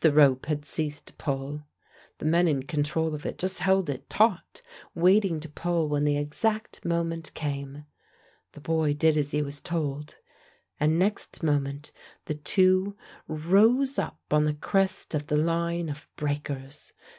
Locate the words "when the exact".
5.88-6.84